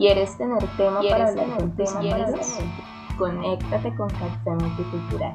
¿Quieres 0.00 0.34
tener 0.38 0.56
tema 0.78 1.02
para 1.02 1.28
hablar 1.28 1.58
con 1.58 1.76
tus 1.76 1.94
amigos? 1.94 2.58
Conéctate 3.18 3.94
con 3.96 4.08
Café 4.08 4.50
Multicultural. 4.52 5.34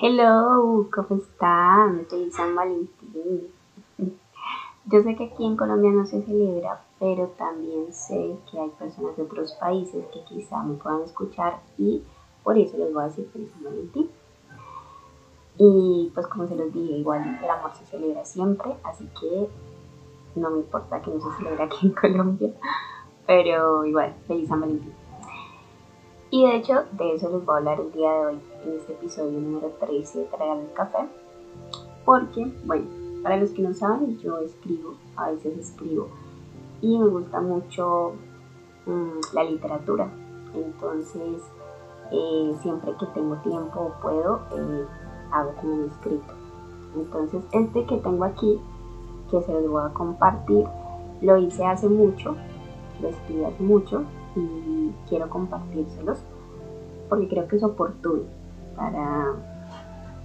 Hello, 0.00 0.88
¿cómo 0.90 1.20
están? 1.20 2.06
Feliz 2.08 2.34
San 2.34 2.56
Valentín. 2.56 3.48
Yo 4.86 5.02
sé 5.02 5.14
que 5.16 5.24
aquí 5.24 5.44
en 5.44 5.58
Colombia 5.58 5.90
no 5.90 6.06
se 6.06 6.22
celebra, 6.22 6.80
pero 7.04 7.26
también 7.36 7.92
sé 7.92 8.34
que 8.50 8.58
hay 8.58 8.70
personas 8.70 9.14
de 9.14 9.24
otros 9.24 9.52
países 9.60 10.06
que 10.06 10.24
quizá 10.24 10.62
me 10.62 10.72
puedan 10.76 11.02
escuchar 11.02 11.60
y 11.76 12.02
por 12.42 12.56
eso 12.56 12.78
les 12.78 12.94
voy 12.94 13.02
a 13.02 13.08
decir 13.08 13.28
feliz 13.30 13.50
San 13.52 13.64
Valentín. 13.64 14.10
Y 15.58 16.10
pues 16.14 16.26
como 16.28 16.48
se 16.48 16.56
los 16.56 16.72
dije, 16.72 16.94
igual 16.94 17.40
el 17.42 17.50
amor 17.50 17.72
se 17.74 17.84
celebra 17.84 18.24
siempre, 18.24 18.74
así 18.84 19.06
que 19.20 19.50
no 20.34 20.48
me 20.48 20.60
importa 20.60 21.02
que 21.02 21.10
no 21.10 21.20
se 21.20 21.36
celebre 21.36 21.64
aquí 21.64 21.88
en 21.88 21.92
Colombia, 22.00 22.54
pero 23.26 23.84
igual, 23.84 24.14
feliz 24.26 24.48
San 24.48 24.62
Valentín. 24.62 24.94
Y 26.30 26.46
de 26.46 26.56
hecho, 26.56 26.84
de 26.92 27.16
eso 27.16 27.28
les 27.28 27.44
voy 27.44 27.54
a 27.54 27.58
hablar 27.58 27.80
el 27.80 27.92
día 27.92 28.10
de 28.12 28.26
hoy, 28.28 28.40
en 28.64 28.72
este 28.78 28.92
episodio 28.94 29.38
número 29.38 29.68
13 29.78 30.20
de 30.20 30.24
Tragar 30.24 30.56
el 30.56 30.72
Café, 30.72 31.06
porque, 32.06 32.50
bueno, 32.64 32.86
para 33.22 33.36
los 33.36 33.50
que 33.50 33.60
no 33.60 33.74
saben, 33.74 34.18
yo 34.20 34.38
escribo, 34.38 34.94
a 35.16 35.32
veces 35.32 35.58
escribo, 35.58 36.08
y 36.84 36.98
me 36.98 37.08
gusta 37.08 37.40
mucho 37.40 38.12
mm, 38.86 39.34
la 39.34 39.44
literatura. 39.44 40.06
Entonces, 40.54 41.42
eh, 42.12 42.54
siempre 42.60 42.94
que 42.98 43.06
tengo 43.06 43.36
tiempo 43.36 43.80
o 43.80 44.00
puedo, 44.02 44.40
eh, 44.54 44.84
hago 45.32 45.52
como 45.60 45.74
un 45.74 45.84
escrito. 45.90 46.34
Entonces, 46.94 47.42
este 47.52 47.86
que 47.86 47.96
tengo 47.96 48.24
aquí, 48.24 48.60
que 49.30 49.40
se 49.42 49.52
los 49.52 49.66
voy 49.66 49.82
a 49.82 49.94
compartir, 49.94 50.66
lo 51.22 51.38
hice 51.38 51.64
hace 51.64 51.88
mucho, 51.88 52.36
lo 53.00 53.08
escribí 53.08 53.44
hace 53.44 53.62
mucho 53.62 54.02
y 54.36 54.92
quiero 55.08 55.30
compartírselos 55.30 56.18
porque 57.08 57.28
creo 57.28 57.48
que 57.48 57.56
es 57.56 57.62
oportuno 57.62 58.24
para, 58.76 59.32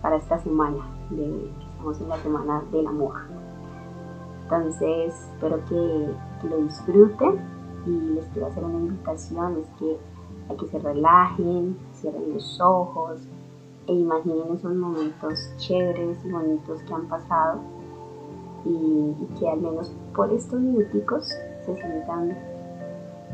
para 0.01 0.17
esta 0.17 0.39
semana 0.39 0.85
de, 1.09 1.51
estamos 1.71 2.01
en 2.01 2.09
la 2.09 2.17
semana 2.17 2.63
del 2.71 2.87
amor. 2.87 3.13
Entonces, 4.51 5.13
espero 5.35 5.63
que, 5.65 6.47
lo 6.47 6.57
disfruten 6.57 7.39
y 7.85 8.15
les 8.15 8.25
quiero 8.29 8.47
hacer 8.47 8.63
una 8.63 8.79
invitación, 8.79 9.59
es 9.59 9.67
que 9.77 9.97
hay 10.49 10.57
que 10.57 10.67
se 10.67 10.79
relajen, 10.79 11.77
cierren 11.93 12.33
los 12.33 12.59
ojos 12.59 13.19
e 13.85 13.93
imaginen 13.93 14.55
esos 14.55 14.73
momentos 14.73 15.51
chéveres 15.57 16.17
y 16.25 16.31
bonitos 16.31 16.81
que 16.81 16.93
han 16.93 17.07
pasado 17.07 17.59
y, 18.65 19.13
que 19.37 19.47
al 19.47 19.61
menos 19.61 19.91
por 20.15 20.31
estos 20.33 20.59
minuticos 20.59 21.27
se 21.27 21.75
sientan 21.75 22.35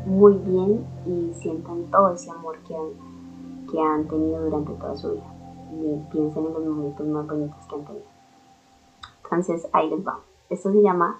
muy 0.04 0.34
bien 0.34 0.84
y 1.06 1.32
sientan 1.40 1.84
todo 1.84 2.12
ese 2.12 2.30
amor 2.30 2.58
que 2.68 2.76
han, 2.76 3.70
que 3.70 3.80
han 3.80 4.06
tenido 4.06 4.44
durante 4.44 4.72
toda 4.74 4.94
su 4.96 5.12
vida. 5.12 5.34
Y 5.72 6.12
piensen 6.12 6.44
en 6.44 6.52
los 6.52 6.64
momentos 6.64 7.06
más 7.06 7.26
bonitos 7.26 7.66
que 7.66 7.74
han 7.74 7.84
tenido. 7.86 8.04
Entonces 9.24 9.66
ahí 9.72 9.88
les 9.88 10.06
va. 10.06 10.18
Esto 10.48 10.70
se 10.70 10.80
llama 10.80 11.18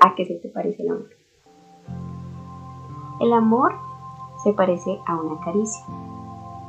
¿A 0.00 0.14
qué 0.14 0.24
se 0.24 0.36
te 0.36 0.48
parece 0.48 0.82
el 0.82 0.90
amor? 0.90 1.10
El 3.20 3.32
amor 3.32 3.74
se 4.42 4.52
parece 4.54 4.98
a 5.06 5.16
una 5.16 5.38
caricia. 5.44 5.84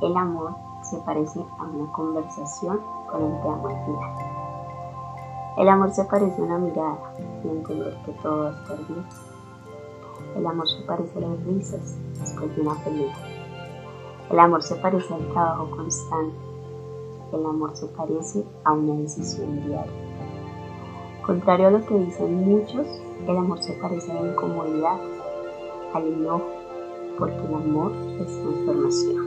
El 0.02 0.18
amor 0.18 0.54
se 0.84 0.98
parece 0.98 1.40
a 1.40 1.64
una 1.64 1.92
conversación 1.94 2.80
con 3.10 3.24
el 3.24 3.42
te 3.42 3.48
amo 3.48 3.68
al 3.70 3.86
final. 3.86 4.16
El 5.58 5.70
amor 5.70 5.92
se 5.92 6.04
parece 6.04 6.42
a 6.42 6.44
una 6.44 6.58
mirada 6.58 7.14
y 7.44 7.48
entender 7.48 7.98
que 8.06 8.12
todo 8.22 8.50
estar 8.50 8.78
bien. 8.88 9.06
El 10.36 10.46
amor 10.46 10.68
se 10.68 10.84
parece 10.84 11.18
a 11.18 11.22
las 11.22 11.44
risas 11.46 11.98
después 12.20 12.54
de 12.54 12.62
una 12.62 12.76
pelea. 12.84 13.16
El 14.30 14.40
amor 14.40 14.62
se 14.62 14.76
parece 14.76 15.14
al 15.14 15.26
trabajo 15.32 15.70
constante. 15.72 16.36
El 17.32 17.46
amor 17.46 17.76
se 17.78 17.88
parece 17.88 18.44
a 18.66 18.74
una 18.74 18.96
decisión 18.96 19.66
diaria. 19.66 20.05
Contrario 21.26 21.70
a 21.70 21.72
lo 21.72 21.84
que 21.84 21.96
dicen 21.96 22.46
muchos, 22.46 22.86
el 23.28 23.36
amor 23.36 23.62
se 23.64 23.74
parece 23.74 24.12
a 24.12 24.22
la 24.22 24.30
incomodidad, 24.30 25.00
al 25.96 26.04
enojo, 26.06 26.46
porque 27.18 27.40
el 27.48 27.56
amor 27.56 27.92
es 28.20 28.28
transformación. 28.28 29.26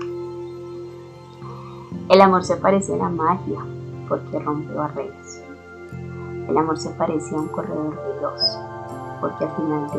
El 2.08 2.20
amor 2.20 2.44
se 2.44 2.56
parece 2.56 2.94
a 2.94 2.98
la 2.98 3.08
magia, 3.08 3.58
porque 4.08 4.38
rompe 4.38 4.72
barreras. 4.74 5.42
El 6.48 6.56
amor 6.56 6.78
se 6.78 6.90
parece 6.90 7.34
a 7.34 7.40
un 7.40 7.48
corredor 7.48 7.96
veloz, 7.96 8.58
porque 9.20 9.44
al 9.44 9.56
final 9.56 9.90
de, 9.90 9.98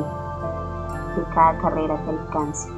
de 1.20 1.28
cada 1.36 1.59
carrera 1.59 2.02
te 2.06 2.12
alcanza, 2.12 2.70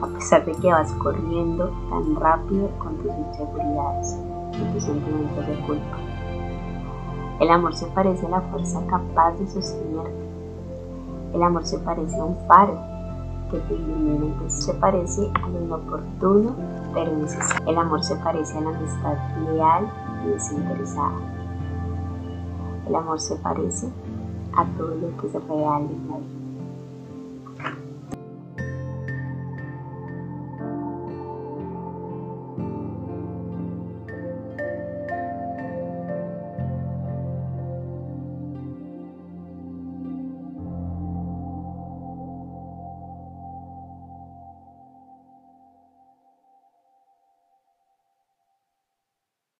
a 0.00 0.06
pesar 0.06 0.42
de 0.46 0.52
que 0.52 0.72
vas 0.72 0.90
corriendo 0.94 1.70
tan 1.90 2.16
rápido 2.16 2.70
con 2.78 2.96
tus 2.96 3.12
inseguridades 3.12 4.18
y 4.54 4.72
tus 4.72 4.84
sentimientos 4.84 5.46
de 5.46 5.66
culpa. 5.66 6.13
El 7.40 7.50
amor 7.50 7.74
se 7.74 7.86
parece 7.86 8.26
a 8.26 8.30
la 8.30 8.40
fuerza 8.42 8.80
capaz 8.86 9.32
de 9.32 9.46
sostenerte. 9.48 10.24
El 11.34 11.42
amor 11.42 11.64
se 11.66 11.78
parece 11.80 12.16
a 12.16 12.24
un 12.24 12.38
faro 12.46 12.78
que 13.50 13.58
te 13.58 13.74
ilumina. 13.74 14.48
Se 14.48 14.72
parece 14.74 15.30
a 15.42 15.48
lo 15.48 15.60
inoportuno 15.62 16.54
pero 16.94 17.12
necesario. 17.16 17.68
El 17.68 17.78
amor 17.78 18.02
se 18.04 18.16
parece 18.16 18.56
a 18.56 18.60
la 18.60 18.70
amistad 18.70 19.16
leal 19.52 19.88
y 20.24 20.28
desinteresada. 20.28 21.18
El 22.86 22.94
amor 22.94 23.20
se 23.20 23.34
parece 23.36 23.88
a 24.56 24.64
todo 24.76 24.94
lo 24.94 25.16
que 25.16 25.26
es 25.26 25.32
real 25.32 25.82
en 25.82 26.08
la 26.08 26.16
vida. 26.18 26.43